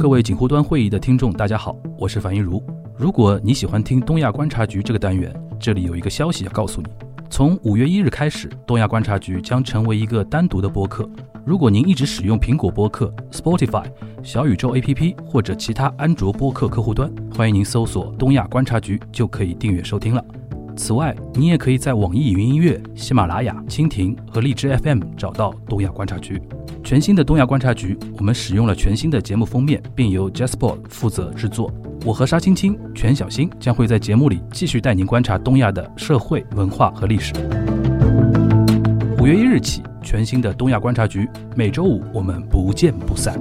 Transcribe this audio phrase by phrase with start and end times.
[0.00, 2.62] 各位锦湖端会议的听众，大家好，我是樊一茹。
[2.96, 6.86] 如果你喜欢听东亚观察局这个单元，这里有一个消息要告诉你：
[7.28, 11.10] 从五月一日开始，东亚观察局将成为一个单独的播客。
[11.44, 13.86] 如果您一直使用苹果播客、Spotify、
[14.22, 20.24] 小宇宙 APP 或者其他安卓播客客户端，欢迎您搜索“东亚观察局”就可以订阅收听了。
[20.76, 26.40] 此外，你也可以在网易云音乐、喜马拉雅、蜻蜓和荔枝 FM 找到东亚观察局。
[26.88, 31.70] 全新的东亚观察局，我们使用了全新的节目封面，并由 Jasper 负责制作。
[32.06, 37.34] 我和沙青青、全小新将会在节目里继续带您观察东亚的社会、文化和历史。
[39.20, 43.38] 五月一日起，全新的东亚观察局，每周五我们不见不散。